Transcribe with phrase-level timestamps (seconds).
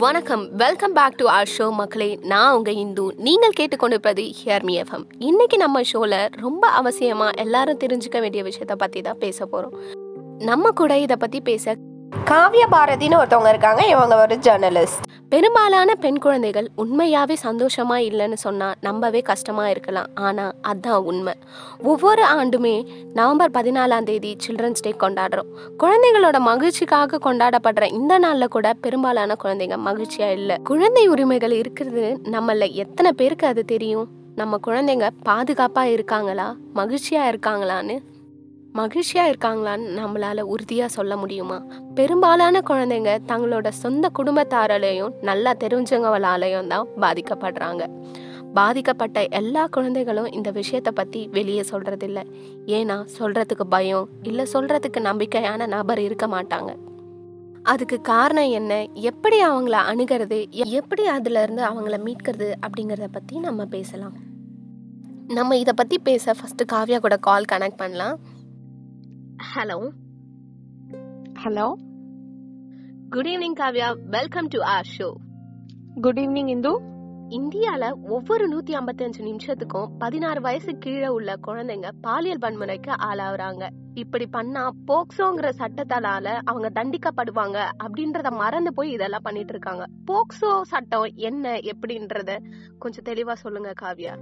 [0.00, 0.48] வணக்கம்.
[0.56, 2.18] Welcome back to our show மக்களே.
[2.22, 3.14] நான் உங்கள் இந்து.
[3.16, 5.04] நீங்கள் கேட்டுக்கொண்டிருப்பது ஹியர் மி எஃப்எம்.
[5.18, 9.74] இன்னைக்கு நம்ம ஷோவில் ரொம்ப அவசியமாக எல்லாரும் தெரிஞ்சுக்க வேண்டிய விஷயத்தை பற்றி தான் பேச போகிறோம்
[10.38, 11.76] நம்ம கூட இதை பற்றி பேச
[12.24, 13.86] காவிய பாரதின்னு ஒருத்தவங்க இருக்காங்க.
[13.86, 20.08] இவங்க ஒரு ஜேர்னலிஸ்ட் பெரும்பாலான பெண் குழந்தைகள் உண்மையாகவே சந்தோஷமாக இல்லைன்னு சொன்னால் நம்பவே கஷ்டமாக இருக்கலாம்.
[20.26, 21.34] ஆனால் அதுதான் உண்மை.
[21.90, 22.74] ஒவ்வொரு ஆண்டுமே
[23.14, 25.48] நவம்பர் பதினாலாம் தேதி சில்ட்ரன்ஸ் டே கொண்டாடுறோம்.
[25.82, 30.58] குழந்தைகளோட மகிழ்ச்சிக்காக கொண்டாடப்படுற இந்த நாளில் கூட பெரும்பாலான குழந்தைங்க மகிழ்ச்சியாக இல்லை.
[30.70, 34.08] குழந்தை உரிமைகள் இருக்கிறது நம்மள எத்தனை பேருக்கு அது தெரியும்?
[34.34, 36.48] நம்ம குழந்தைங்க பாதுகாப்பாக இருக்காங்களா?
[36.80, 37.96] மகிழ்ச்சியாக இருக்காங்களான்னு
[38.72, 41.62] மகிழ்ச்சியாக இருக்காங்களான்னு நம்மளால் உறுதியாக சொல்ல முடியுமா?
[41.94, 47.82] பெரும்பாலான குழந்தைங்க தங்களோட சொந்த குடும்பத்தாராலையும் நல்லா தெரிஞ்சவங்களாலையும் தான் பாதிக்கப்படுறாங்க.
[48.54, 52.22] பாதிக்கப்பட்ட எல்லா குழந்தைகளும் இந்த விஷயத்தை பற்றி வெளியே சொல்கிறதில்ல
[52.66, 56.76] ஏன்னா சொல்கிறதுக்கு பயம் இல்லை சொல்கிறதுக்கு நம்பிக்கையான நபர் இருக்க மாட்டாங்க.
[57.62, 58.86] அதுக்கு காரணம் என்ன?
[58.94, 60.50] எப்படி அவங்கள அணுகிறது?
[60.50, 62.52] எப்படி அதுலேருந்து அவங்கள மீட்கிறது?
[62.66, 64.16] அப்படிங்கிறத பற்றி நம்ம பேசலாம்.
[65.28, 68.18] நம்ம இதை பற்றி பேச ஃபஸ்ட்டு காவ்யா கூட கால் கனெக்ட் பண்ணலாம்.
[69.56, 69.90] Hello
[71.42, 71.72] hello
[73.10, 75.12] good evening Kavya welcome to our show
[75.94, 76.80] good evening Indu
[77.28, 83.68] இந்தியால ஒவ்வொரு நூத்தி ஐம்பத்தஞ்சு நிமிஷத்துக்கும் பதினாறு வயசு கீழே உள்ள குழந்தைங்க பாலியல் வன்முறைக்கு ஆளாகுறாங்க.
[83.94, 89.86] இப்படி பண்ணா போக்சோங்கிற சட்டத்தால அவங்க தண்டிக்கப்படுவாங்க அப்படின்றத மறந்து போய் இதெல்லாம் பண்ணிட்டு இருக்காங்க.
[90.06, 92.38] போக்சோ சட்டம் என்ன எப்படின்றத
[92.78, 94.16] கொஞ்சம் தெளிவா சொல்லுங்க காவ்யா.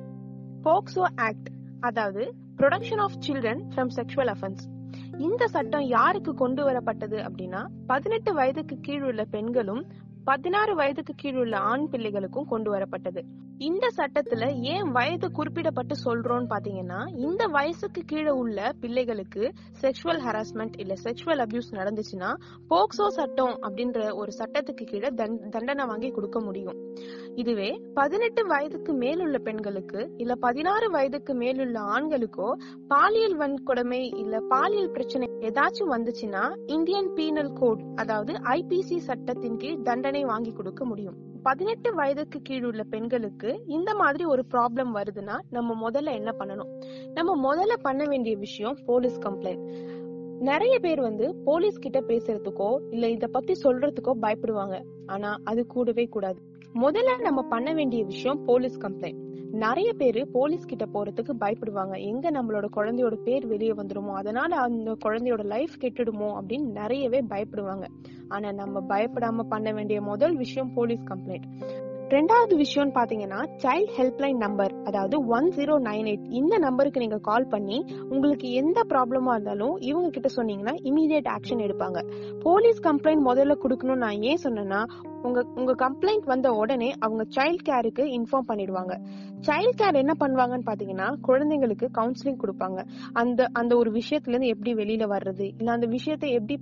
[0.63, 1.49] போக்சோ ஆக்ட்
[1.81, 4.79] அதாவது protection of children from sexual offence
[5.21, 9.83] இந்த சட்டம் யாருக்கு கொண்டு வரப்பட்டது அப்படின்னா பதினெட்டு வயதுக்கு கீழ் உள்ள பெண்களும்
[10.25, 13.23] பதினாறு வயதுக்கு கீழ் உள்ள ஆண் பிள்ளைகளுக்கும் கொண்டு வரப்பட்டது.
[13.61, 20.95] இந்த சட்டத்துல ஏன் வயது குறிப்பிடப்பட்டு சொல்றோம்னு பாத்தீங்கன்னா இந்த வயசுக்கு கீழே உள்ள பிள்ளைகளுக்கு செக்ஷுவல் ஹராஸ்மெண்ட் இல்ல
[21.05, 22.31] செக்ஷுவல் அபியூஸ் நடந்துச்சுன்னா
[22.71, 25.09] போக்சோ சட்டம் அப்படின்ற ஒரு சட்டத்துக்கு கீழே
[25.51, 26.79] தண்டனை வாங்கி கொடுக்க முடியும்.
[27.35, 32.53] இதுவே பதினெட்டு வயதுக்கு மேலுள்ள பெண்களுக்கு இல்ல பதினாறு வயதுக்கு மேலுள்ள ஆண்களுக்கோ
[32.89, 40.25] பாலியல் வன்கொடுமை இல்ல பாலியல் பிரச்சனை ஏதாச்சும் வந்துச்சுன்னா இந்தியன் பீனல் கோட் அதாவது ஐபிசி சட்டத்தின் கீழ் தண்டனை
[40.25, 41.30] வாங்கி கொடுக்க முடியும்.
[41.43, 46.71] பதினெட்டு வயதுக்கு கீழ் உள்ள பெண்களுக்கு இந்த மாதிரி ஒரு ப்ராப்ளம் வருதுன்னா நம்ம முதல்ல என்ன பண்ணணும்?
[47.15, 49.65] நம்ம முதல்ல பண்ண வேண்டிய விஷயம் போலீஸ் கம்ப்ளைண்ட்
[50.41, 54.83] நிறைய பேர் வந்து போலீஸ் கிட்ட பேசுறதுக்கோ இல்ல இத பத்தி சொல்றதுக்கோ பயப்படுவாங்க.
[55.07, 56.41] ஆனா அது கூடவே கூடாது.
[56.75, 61.99] முதல்ல நம்ம பண்ண வேண்டிய விஷயம் போலீஸ் கம்ப்ளைண்ட் நிறைய பேரு போலீஸ் கிட்ட போறதுக்கு பயப்படுவாங்க.
[61.99, 66.41] எங்க நம்மளோட குழந்தையோட பேர் வெளியே வந்துடுமோ அதனால அந்த குழந்தையோட லைஃப் கெட்டுடுமோ?
[66.41, 67.85] அப்படின்னு நிறையவே பயப்படுவாங்க.
[68.29, 71.43] ஆனா நம்ம பயப்படாம பண்ண வேண்டிய முதல் விஷயம் போலீஸ் கம்ப்ளைண்ட்
[72.09, 77.47] ரெண்டாவது விஷயம்னு பாத்தீங்கன்னா சைல்ட் ஹெல்ப்லைன் நம்பர் அதாவது ஒன் ஜீரோ நைன் எயிட் இந்த நம்பருக்கு நீங்க கால்
[77.47, 82.11] பண்ணி உங்களுக்கு எந்த ப்ராப்ளமா இருந்தாலும் இவங்க கிட்ட சொன்னீங்கன்னா இமீடியட் ஆக்ஷன் எடுப்பாங்க.
[82.41, 84.85] போலீஸ் கம்ப்ளைண்ட் முதல்ல கொடுக்கணும்னு நான் ஏன் சொன்னேன்னா
[85.23, 88.95] உங்க உங்க கம்ப்ளைண்ட் வந்த உடனே அவங்க சைல்ட் கேருக்கு இன்ஃபார்ம் பண்ணிடுவாங்க.
[89.41, 92.81] சைல்ட் கேர் என்ன பண்ணுவாங்கன்னு பாத்தீங்கன்னா குழந்தைங்களுக்கு கவுன்சிலிங் கொடுப்பாங்க.
[93.13, 96.57] அந்த அந்த ஒரு விஷயத்துல இருந்து எப்படி வெளியில வர்றது இல்ல அந்த விஷயத்தை எப்படி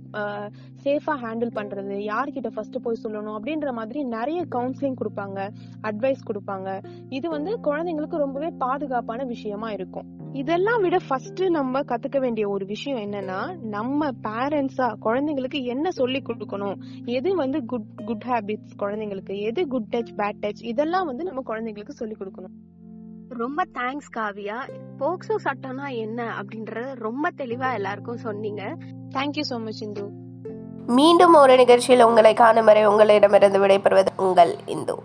[0.83, 5.39] சேஃபா ஹேண்டில் பண்றது யார்கிட்ட ஃபர்ஸ்ட் போய் சொல்லணும் அப்படின்ற மாதிரி நிறைய கவுன்சிலிங் கொடுப்பாங்க
[5.81, 6.81] அட்வைஸ் கொடுப்பாங்க.
[7.09, 10.18] இது வந்து குழந்தைங்களுக்கு ரொம்பவே பாதுகாப்பான விஷயமா இருக்கும்.
[10.33, 16.75] இதெல்லாம் விட ஃபர்ஸ்ட் நம்ம கத்துக்க வேண்டிய ஒரு விஷயம் என்னன்னா நம்ம பேரண்ட்ஸா குழந்தைங்களுக்கு என்ன சொல்லி கொடுக்கணும்?
[17.05, 19.39] எது வந்து குட் குட் ஹேபிட்ஸ் குழந்தைங்களுக்கு?
[19.39, 22.55] எது குட் டச் பேட் டச் இதெல்லாம் வந்து நம்ம குழந்தைங்களுக்கு சொல்லி கொடுக்கணும்.
[23.27, 24.69] ரொம்ப தேங்க்ஸ் காவியா.
[24.99, 28.77] போக்சோ சட்டம்னா என்ன அப்படின்றத ரொம்ப தெளிவா எல்லாருக்கும் சொன்னீங்க.
[29.15, 30.11] தேங்க்யூ so மச் இந்து
[30.85, 34.95] மீண்டும் ஒரு நிகழ்ச்சியில் உங்களை காணும் வரை உங்களிடமிருந்து விடைபெறுவது உங்கள் இந்து.